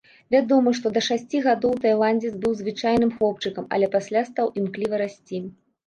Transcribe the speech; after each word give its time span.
Вядома, 0.35 0.71
што 0.79 0.91
да 0.95 1.03
шасці 1.07 1.41
гадоў 1.49 1.77
тайландзец 1.85 2.33
быў 2.47 2.57
звычайным 2.65 3.15
хлопчыкам, 3.21 3.71
але 3.75 3.95
пасля 4.01 4.29
стаў 4.35 4.55
імкліва 4.61 4.95
расці. 5.09 5.49